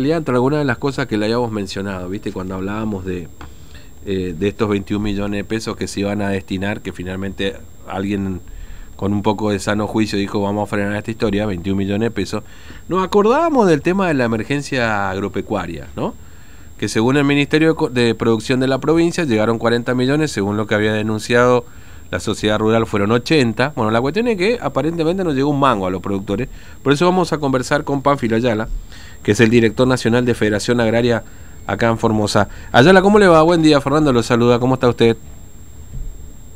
[0.00, 2.30] entre algunas de las cosas que le habíamos mencionado, ¿viste?
[2.30, 3.26] Cuando hablábamos de,
[4.06, 7.56] eh, de estos 21 millones de pesos que se iban a destinar, que finalmente
[7.88, 8.40] alguien
[8.94, 12.10] con un poco de sano juicio dijo vamos a frenar esta historia, 21 millones de
[12.12, 12.44] pesos,
[12.88, 16.14] nos acordábamos del tema de la emergencia agropecuaria, ¿no?
[16.78, 20.76] Que según el Ministerio de Producción de la provincia llegaron 40 millones, según lo que
[20.76, 21.64] había denunciado
[22.12, 23.72] la sociedad rural fueron 80.
[23.74, 26.48] Bueno, la cuestión es que aparentemente nos llegó un mango a los productores,
[26.84, 28.68] por eso vamos a conversar con Pánfilo Ayala
[29.22, 31.22] que es el director nacional de Federación Agraria
[31.66, 32.48] acá en Formosa.
[32.72, 33.42] Ayala, ¿cómo le va?
[33.42, 34.58] Buen día, Fernando lo saluda.
[34.58, 35.16] ¿Cómo está usted?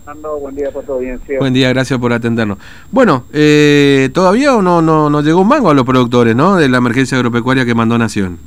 [0.04, 1.38] Fernando, buen día por tu audiencia.
[1.38, 2.59] Buen día, gracias por atendernos.
[2.90, 6.56] Bueno, eh, todavía no, no, no llegó un mango a los productores, ¿no?
[6.56, 8.38] De la emergencia agropecuaria que mandó Nación.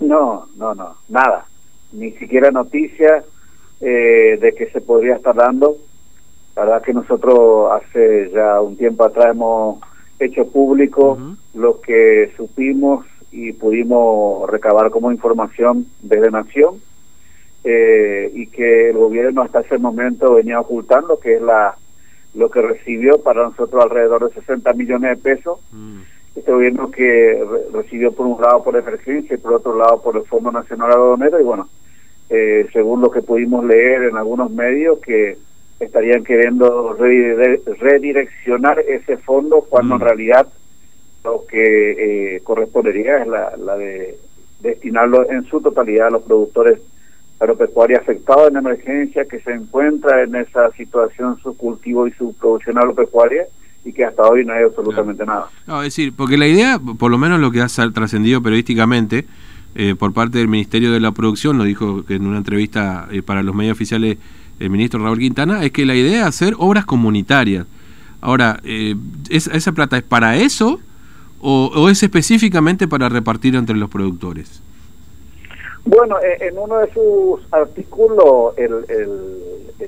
[0.00, 1.46] No, no, no, nada.
[1.92, 3.24] Ni siquiera noticia
[3.80, 5.76] eh, de que se podría estar dando.
[6.56, 9.78] La verdad que nosotros hace ya un tiempo atrás hemos
[10.24, 11.18] hecho público
[11.54, 16.76] lo que supimos y pudimos recabar como información desde Nación
[17.64, 21.76] eh, y que el gobierno hasta ese momento venía ocultando, que es la
[22.34, 25.58] lo que recibió para nosotros alrededor de 60 millones de pesos.
[25.70, 26.00] Mm.
[26.34, 30.24] Este gobierno que recibió por un lado por emergencia y por otro lado por el
[30.24, 31.68] Fondo Nacional Aduanero y bueno,
[32.30, 35.36] eh, según lo que pudimos leer en algunos medios, que
[35.84, 36.96] estarían queriendo
[37.78, 40.04] redireccionar ese fondo cuando en mm.
[40.04, 40.48] realidad
[41.24, 44.18] lo que eh, correspondería es la, la de
[44.60, 46.80] destinarlo en su totalidad a los productores
[47.40, 52.78] agropecuarios afectados en emergencia que se encuentra en esa situación su cultivo y su producción
[52.78, 53.46] agropecuaria
[53.84, 55.48] y que hasta hoy no hay absolutamente nada.
[55.66, 59.26] No, es decir, porque la idea, por lo menos lo que ha trascendido periodísticamente
[59.74, 63.22] eh, por parte del Ministerio de la Producción, lo dijo que en una entrevista eh,
[63.22, 64.18] para los medios oficiales
[64.62, 67.66] el ministro Raúl Quintana, es que la idea es hacer obras comunitarias.
[68.20, 68.94] Ahora, eh,
[69.28, 70.78] ¿esa plata es para eso
[71.40, 74.62] o, es específicamente para repartir entre los productores?
[75.84, 78.54] Bueno, eh, en uno de sus artículos,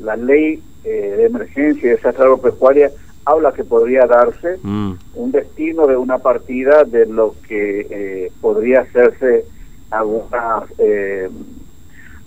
[0.01, 2.91] la ley eh, de emergencia y desastre agropecuaria
[3.25, 4.93] habla que podría darse mm.
[5.15, 9.45] un destino de una partida de lo que podría hacerse
[9.91, 10.65] algunas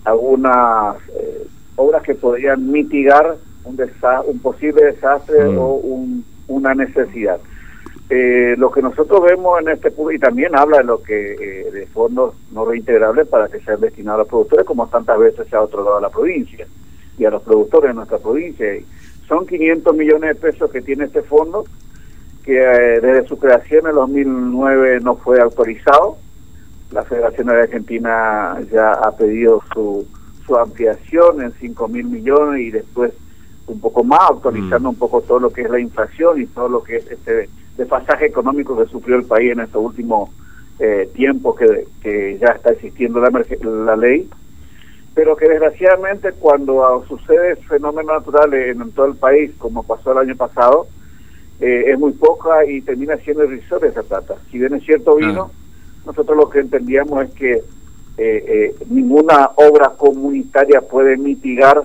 [0.04, 0.96] algunas
[1.78, 3.80] obras que podrían mitigar un,
[4.26, 5.58] un posible desastre mm.
[5.58, 5.80] o
[6.48, 7.38] una necesidad.
[8.10, 11.86] Eh, lo que nosotros vemos en este y también habla de lo que eh, de
[11.88, 15.60] fondos no reintegrables para que sean destinados a los productores como tantas veces se ha
[15.60, 16.66] otorgado a la provincia
[17.18, 18.66] y a los productores de nuestra provincia
[19.26, 21.66] son 500 millones de pesos que tiene este fondo
[22.44, 26.16] que eh, desde su creación en 2009 no fue autorizado
[26.90, 30.06] la Federación de Argentina ya ha pedido su
[30.48, 33.12] su ampliación en 5 mil millones y después
[33.68, 34.92] un poco más, actualizando mm.
[34.92, 38.26] un poco todo lo que es la inflación y todo lo que es este desfasaje
[38.26, 40.30] económico que sufrió el país en estos últimos
[40.80, 43.30] eh, tiempos que, que ya está existiendo la,
[43.62, 44.28] la ley,
[45.14, 50.36] pero que desgraciadamente cuando sucede fenómenos naturales en, todo el país, como pasó el año
[50.36, 50.86] pasado,
[51.60, 54.36] eh, es muy poca y termina siendo irrisoria esa plata.
[54.50, 55.50] Si bien es cierto vino,
[56.06, 57.62] nosotros lo que entendíamos es que
[58.18, 61.84] eh, eh, ninguna obra comunitaria puede mitigar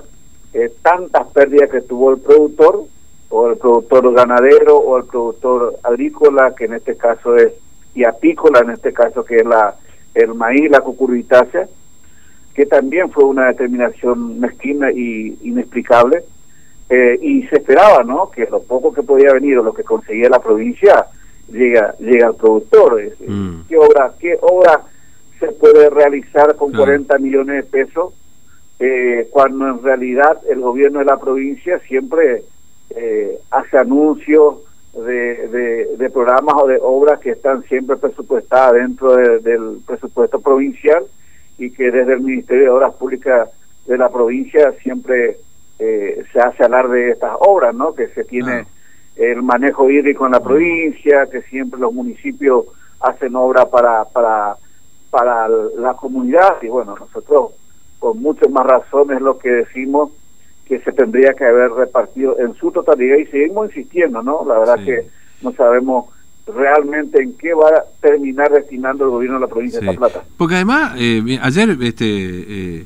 [0.51, 2.85] eh, tantas pérdidas que tuvo el productor,
[3.29, 7.53] o el productor ganadero, o el productor agrícola, que en este caso es,
[7.93, 9.75] y apícola en este caso, que es la
[10.15, 11.67] el maíz, la cucurbitácea,
[12.53, 16.23] que también fue una determinación mezquina y inexplicable,
[17.21, 20.39] y se esperaba, ¿no?, que lo poco que podía venir o lo que conseguía la
[20.39, 21.07] provincia
[21.51, 23.01] llega llega al productor.
[23.25, 23.61] Mm.
[23.67, 24.83] ¿Qué obra, qué obra
[25.39, 28.13] se puede realizar con 40 millones de pesos,
[28.79, 32.43] eh, cuando en realidad el gobierno de la provincia siempre
[32.89, 34.57] eh, hace anuncios
[34.93, 41.03] de, de, programas o de obras que están siempre presupuestadas dentro del presupuesto provincial
[41.57, 43.49] y que desde el Ministerio de Obras Públicas
[43.87, 45.37] de la provincia siempre
[45.79, 47.95] eh, se hace hablar de estas obras, ¿no?
[47.95, 48.65] Que se tiene
[49.15, 52.65] el manejo hídrico en la provincia, que siempre los municipios
[52.99, 54.55] hacen obra para, para
[55.13, 57.51] para la comunidad y bueno, nosotros
[57.99, 60.09] con muchas más razones lo que decimos
[60.65, 64.43] que se tendría que haber repartido en su totalidad y seguimos insistiendo, ¿no?
[64.43, 65.07] La verdad que
[65.43, 66.05] no sabemos
[66.47, 70.23] realmente en qué va a terminar destinando el gobierno de la provincia de La Plata.
[70.35, 72.85] Porque además, eh, ayer, este, eh,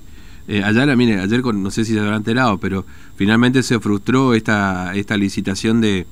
[0.49, 2.83] eh, ayer, mire, ayer no sé si se habrá enterado, pero
[3.15, 6.05] finalmente se frustró esta, esta licitación de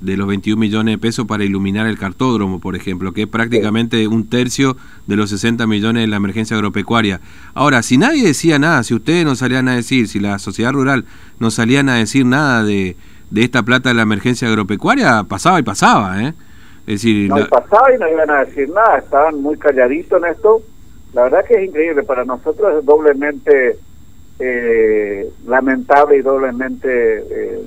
[0.00, 4.06] de los 21 millones de pesos para iluminar el cartódromo, por ejemplo, que es prácticamente
[4.06, 7.20] un tercio de los 60 millones de la emergencia agropecuaria.
[7.54, 11.04] Ahora, si nadie decía nada, si ustedes no salían a decir, si la sociedad rural
[11.40, 12.96] no salían a decir nada de,
[13.30, 16.34] de esta plata de la emergencia agropecuaria, pasaba y pasaba, ¿eh?
[16.86, 20.62] Es decir, no pasaba y no iban a decir nada, estaban muy calladitos en esto.
[21.12, 23.76] La verdad que es increíble, para nosotros es doblemente
[24.38, 27.60] eh, lamentable y doblemente eh,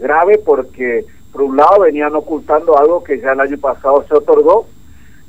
[0.00, 4.66] grave porque por un lado venían ocultando algo que ya el año pasado se otorgó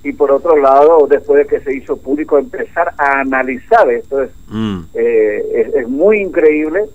[0.04, 4.32] y por otro lado después de que se hizo público empezar a analizar esto es,
[4.48, 4.80] mm.
[4.96, 6.86] eh, es, muy increíble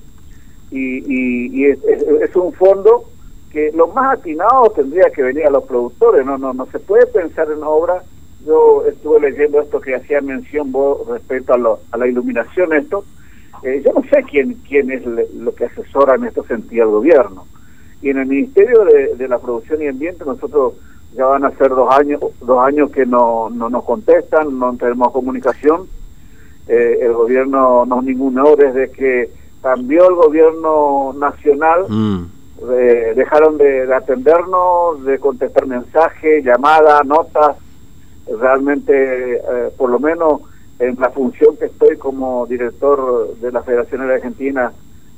[0.72, 3.04] y, y, es, un fondo
[3.52, 7.06] que lo más atinado tendría que venir a los productores no no no se puede
[7.06, 8.02] pensar en obra.
[8.44, 13.04] Yo estuve leyendo esto que hacía mención vos respecto a, lo, a la iluminación esto.
[13.62, 17.46] Eh, yo no sé quién quién es lo que asesora en este sentido al gobierno
[18.02, 20.74] y en el Ministerio de, la Producción y Ambiente nosotros
[21.14, 25.12] ya van a ser dos años dos años que no, no nos contestan, no tenemos
[25.12, 25.86] comunicación.
[26.68, 29.30] Eh, el gobierno no ninguno desde que
[29.62, 31.86] cambió el gobierno nacional.
[31.88, 32.24] Mm.
[32.70, 37.56] Eh, dejaron de, atendernos, de contestar mensajes, llamadas, notas.
[38.40, 40.42] Realmente, eh, por lo menos
[40.78, 44.72] en la función que estoy como director de la Federación Argentina,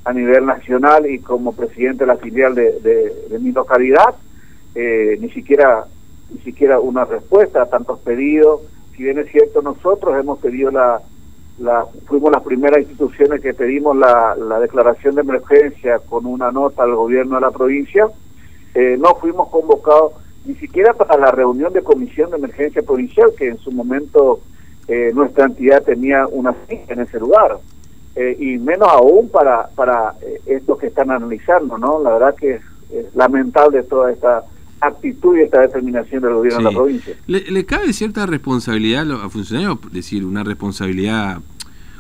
[0.08, 4.14] a nivel nacional y como presidente de la filial de, mi localidad,
[4.74, 5.84] eh, ni siquiera
[6.30, 8.62] ni siquiera una respuesta a tantos pedidos.
[8.96, 11.02] Si bien es cierto, nosotros hemos pedido la,
[11.58, 16.84] la fuimos las primeras instituciones que pedimos la, la declaración de emergencia con una nota
[16.84, 18.06] al gobierno de la provincia,
[18.74, 20.12] eh, no fuimos convocados
[20.46, 24.40] ni siquiera para la reunión de comisión de emergencia provincial, que en su momento
[24.86, 27.58] eh, nuestra entidad tenía una cita en ese lugar.
[28.20, 32.02] Eh, y menos aún para, para eh, estos que están analizando, ¿no?
[32.02, 32.62] La verdad que es,
[33.14, 34.42] lamentable toda esta
[34.80, 37.14] actitud y esta determinación del gobierno de la provincia.
[37.28, 39.78] ¿Le, cabe cierta responsabilidad a los funcionarios?
[39.86, 41.38] Es decir, una responsabilidad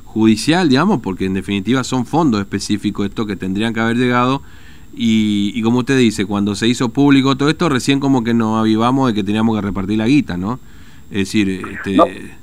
[0.06, 4.42] judicial, digamos, porque en definitiva son fondos específicos estos que tendrían que haber llegado
[4.92, 8.58] y, y, como usted dice, cuando se hizo público todo esto, recién como que nos
[8.58, 10.58] avivamos de que teníamos que repartir la guita, ¿no?
[11.12, 11.92] Es decir, este...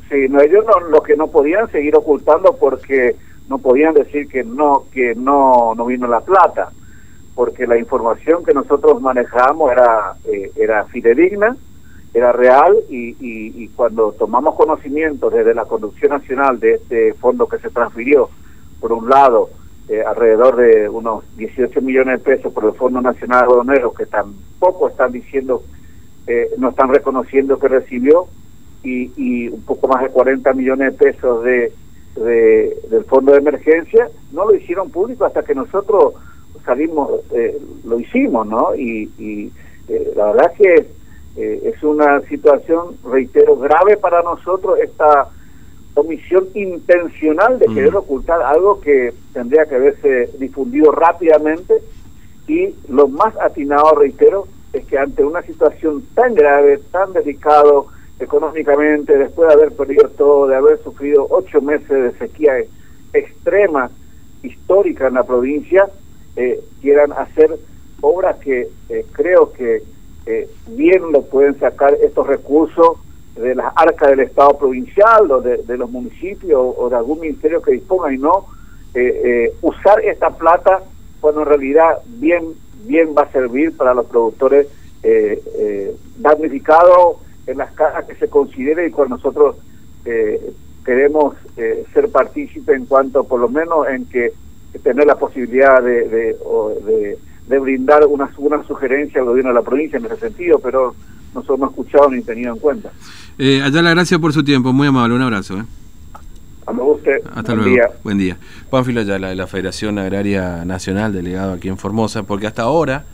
[0.10, 3.18] sí, no, ellos no, lo que no podían seguir ocultando porque
[3.50, 6.72] no podían decir que no que no no vino la plata
[7.36, 11.56] porque la información que nosotros manejamos era eh, era fidedigna
[12.14, 17.58] era real y, y, cuando tomamos conocimiento desde la conducción nacional de este fondo que
[17.58, 18.30] se transfirió
[18.80, 19.50] por un lado
[19.90, 24.88] eh, alrededor de unos 18 millones de pesos por el Fondo Nacional Aduanero que tampoco
[24.88, 25.64] están diciendo
[26.26, 28.28] eh, no están reconociendo que recibió
[28.82, 31.74] y, y un poco más de 40 millones de pesos de
[32.16, 36.14] de, del fondo de emergencia, no lo hicieron público hasta que nosotros
[36.66, 38.76] salimos, eh, lo hicimos, ¿no?
[38.76, 39.52] Y, y
[39.88, 40.88] eh, la verdad que
[41.38, 45.28] eh, es una situación, reitero, grave para nosotros esta
[45.94, 51.76] omisión intencional de querer ocultar algo que tendría que haberse difundido rápidamente
[52.48, 57.88] y lo más atinado, reitero, es que ante una situación tan grave, tan delicado,
[58.20, 62.54] económicamente, después de haber perdido todo, de haber sufrido ocho meses de sequía
[63.14, 63.90] extrema,
[64.44, 65.90] histórica en la provincia,
[66.36, 67.58] eh, quieran hacer
[68.02, 69.84] obras que eh, creo que
[70.26, 72.98] eh, bien lo pueden sacar estos recursos
[73.36, 77.72] de las arcas del Estado provincial o de, los municipios o, de algún ministerio que
[77.72, 78.48] disponga y no
[79.62, 80.82] usar esta plata
[81.20, 82.54] cuando en realidad bien
[82.86, 84.68] bien va a servir para los productores
[86.18, 89.56] damnificados en las cajas que se considere y cuando nosotros
[90.06, 90.54] eh,
[90.86, 94.34] queremos eh, ser partícipes en cuanto, por lo menos, en que
[94.84, 99.98] tener la posibilidad de, de, de, brindar una, una sugerencia al gobierno de la provincia
[99.98, 100.94] en ese sentido, pero
[101.34, 102.92] no somos escuchados ni tenido en cuenta.
[103.38, 105.58] Eh, allá la gracias por su tiempo, muy amable, un abrazo.
[105.58, 105.64] ¿eh?
[106.68, 107.22] Usted.
[107.34, 107.70] Hasta luego.
[107.70, 107.90] Día.
[108.04, 108.38] Buen día.
[108.70, 113.06] Pánfilo Ayala, de la Federación Agraria Nacional, delegado aquí en Formosa, porque hasta ahora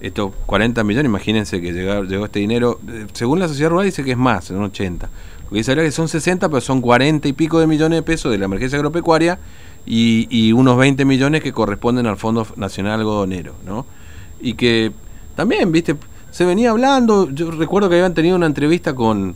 [0.00, 4.04] estos 40 millones, imagínense que llegó, llegó este dinero, eh, según la sociedad rural dice
[4.04, 5.08] que es más, son 80.
[5.44, 8.38] Porque dice que son 60, pero son 40 y pico de millones de pesos de
[8.38, 9.38] la emergencia agropecuaria
[9.86, 13.86] y, y unos 20 millones que corresponden al Fondo Nacional Algodonero, ¿no?
[14.40, 14.92] Y que
[15.34, 15.96] también, viste,
[16.30, 19.34] se venía hablando, yo recuerdo que habían tenido una entrevista con,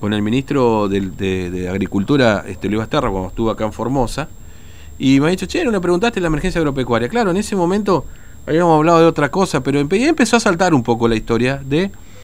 [0.00, 4.28] con el ministro de, de, Agricultura, este, Luis Basterra, cuando estuvo acá en Formosa,
[4.98, 7.08] y me ha dicho, che, no le preguntaste la emergencia agropecuaria.
[7.08, 8.06] Claro, en ese momento
[8.46, 11.90] habíamos hablado de otra cosa, pero empezó a saltar un poco la historia de